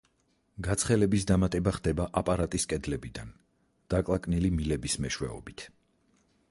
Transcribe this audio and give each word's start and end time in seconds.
გაცხელების 0.67 1.25
დამატება 1.31 1.73
ხდება 1.75 2.07
აპარატის 2.23 2.65
კედლებიდან, 2.73 3.31
დაკლაკნილი 3.95 4.53
მილების 4.57 4.99
მეშვეობით. 5.07 5.71